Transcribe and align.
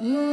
Yeah. 0.00 0.29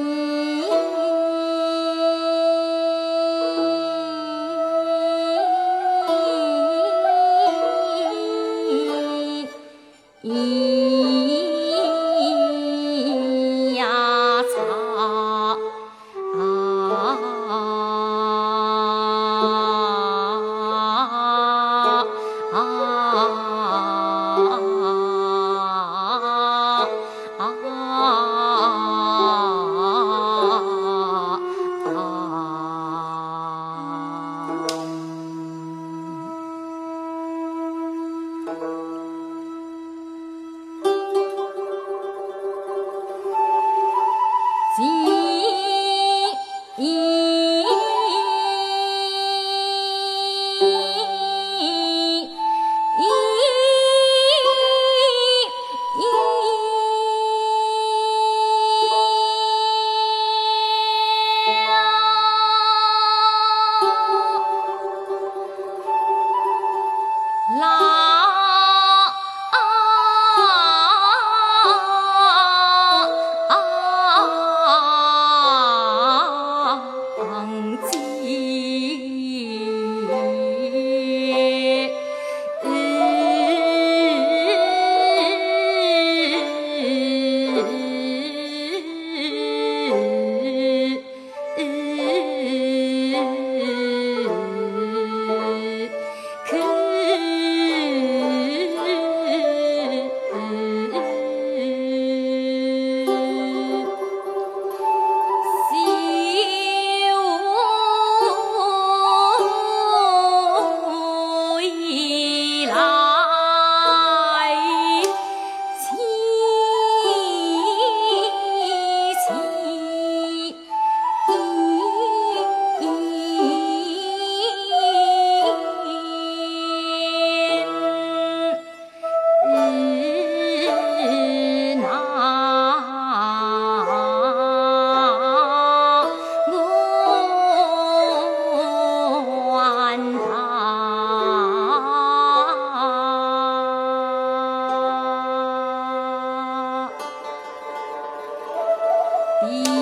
Be 149.40 149.77